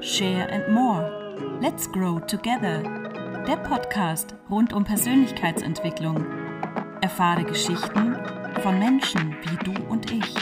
[0.00, 1.58] Share and More.
[1.60, 2.82] Let's Grow Together.
[3.48, 6.24] Der Podcast rund um Persönlichkeitsentwicklung.
[7.02, 8.14] Erfahre Geschichten
[8.62, 10.34] von Menschen wie du und ich,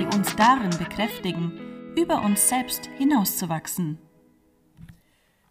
[0.00, 3.98] die uns darin bekräftigen, über uns selbst hinauszuwachsen.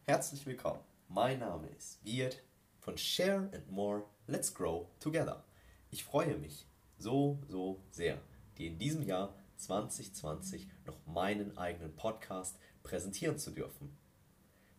[0.04, 0.82] Herzlich willkommen.
[1.07, 2.43] Mein Name ist Wirt
[2.79, 4.04] von Share and More.
[4.27, 5.45] Let's Grow Together.
[5.89, 6.68] Ich freue mich
[6.98, 8.18] so, so sehr,
[8.57, 13.98] dir in diesem Jahr 2020 noch meinen eigenen Podcast präsentieren zu dürfen.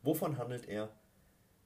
[0.03, 0.91] Wovon handelt er?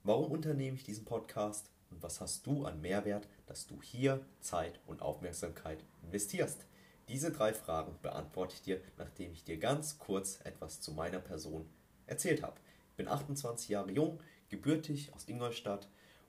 [0.03, 1.71] Warum unternehme ich diesen Podcast?
[1.89, 6.65] Und was hast du an Mehrwert, dass du hier Zeit und Aufmerksamkeit investierst?
[7.07, 11.69] Diese drei Fragen beantworte ich dir, nachdem ich dir ganz kurz etwas zu meiner Person
[12.05, 12.59] erzählt habe.
[12.89, 15.87] Ich bin 28 Jahre jung, gebürtig aus Ingolstadt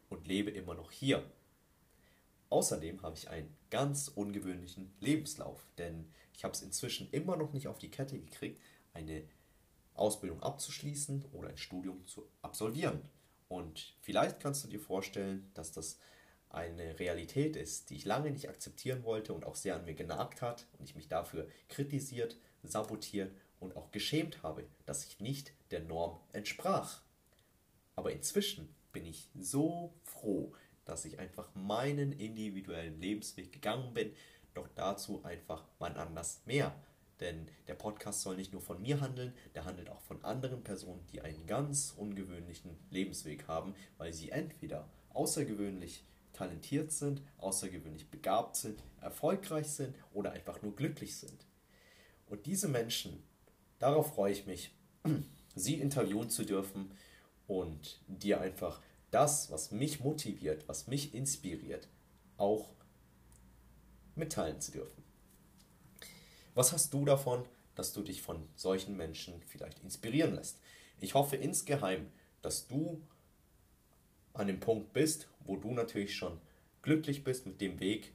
[0.09, 1.25] und lebe immer noch hier.
[2.51, 7.69] Außerdem habe ich einen ganz ungewöhnlichen Lebenslauf, denn ich habe es inzwischen immer noch nicht
[7.69, 8.61] auf die Kette gekriegt,
[8.95, 9.25] eine
[9.99, 13.01] Ausbildung abzuschließen oder ein Studium zu absolvieren.
[13.49, 15.99] Und vielleicht kannst du dir vorstellen, dass das
[16.51, 20.43] eine Realität ist, die ich lange nicht akzeptieren wollte und auch sehr an mir genagt
[20.43, 25.81] hat und ich mich dafür kritisiert, sabotiert und auch geschämt habe, dass ich nicht der
[25.81, 27.03] Norm entsprach.
[27.97, 34.15] Aber inzwischen bin ich so froh, dass ich einfach meinen individuellen Lebensweg gegangen bin,
[34.55, 36.75] doch dazu einfach mal anders mehr.
[37.21, 41.05] Denn der Podcast soll nicht nur von mir handeln, der handelt auch von anderen Personen,
[41.13, 48.83] die einen ganz ungewöhnlichen Lebensweg haben, weil sie entweder außergewöhnlich talentiert sind, außergewöhnlich begabt sind,
[49.01, 51.47] erfolgreich sind oder einfach nur glücklich sind.
[52.27, 53.23] Und diese Menschen,
[53.79, 54.73] darauf freue ich mich,
[55.57, 56.93] sie interviewen zu dürfen
[57.49, 58.81] und dir einfach
[59.11, 61.89] das, was mich motiviert, was mich inspiriert,
[62.37, 62.71] auch
[64.15, 65.08] mitteilen zu dürfen.
[66.59, 67.45] Was hast du davon,
[67.77, 70.59] dass du dich von solchen Menschen vielleicht inspirieren lässt?
[71.01, 72.11] Ich hoffe insgeheim,
[72.43, 73.01] dass du
[74.33, 76.41] an dem Punkt bist, wo du natürlich schon
[76.83, 78.13] glücklich bist mit dem Weg,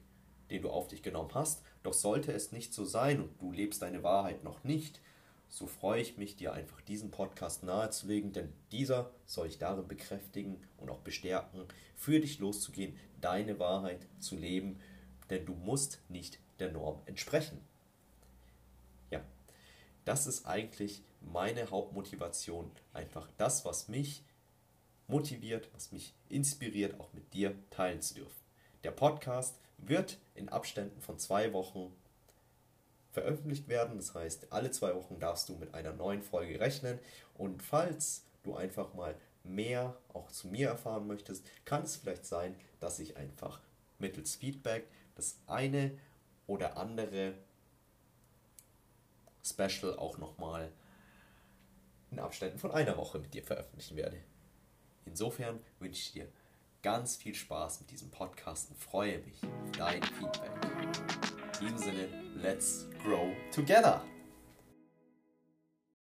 [0.50, 1.62] den du auf dich genommen hast.
[1.82, 5.00] Doch sollte es nicht so sein und du lebst deine Wahrheit noch nicht,
[5.48, 10.62] so freue ich mich, dir einfach diesen Podcast nahezulegen, denn dieser soll ich darin bekräftigen
[10.76, 11.64] und auch bestärken,
[11.96, 14.80] für dich loszugehen, deine Wahrheit zu leben,
[15.30, 17.58] denn du musst nicht der Norm entsprechen.
[20.04, 22.70] Das ist eigentlich meine Hauptmotivation.
[22.92, 24.22] Einfach das, was mich
[25.06, 28.44] motiviert, was mich inspiriert, auch mit dir teilen zu dürfen.
[28.84, 31.94] Der Podcast wird in Abständen von zwei Wochen
[33.12, 33.96] veröffentlicht werden.
[33.96, 36.98] Das heißt, alle zwei Wochen darfst du mit einer neuen Folge rechnen.
[37.34, 39.14] Und falls du einfach mal
[39.44, 43.60] mehr auch zu mir erfahren möchtest, kann es vielleicht sein, dass ich einfach
[43.98, 45.96] mittels Feedback das eine
[46.46, 47.34] oder andere
[49.44, 50.72] Special auch nochmal
[52.10, 54.16] in Abständen von einer Woche mit dir veröffentlichen werde.
[55.04, 56.28] Insofern wünsche ich dir
[56.82, 60.50] ganz viel Spaß mit diesem Podcast und freue mich auf dein Feedback.
[61.60, 64.04] In diesem Sinne, let's grow together!